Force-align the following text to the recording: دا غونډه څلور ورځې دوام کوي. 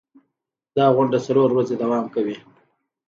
دا 0.75 0.85
غونډه 0.95 1.17
څلور 1.27 1.49
ورځې 1.53 1.75
دوام 1.83 2.05
کوي. 2.15 2.37